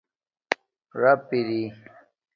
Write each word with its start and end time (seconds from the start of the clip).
رپ 1.01 1.27
اری 1.37 1.61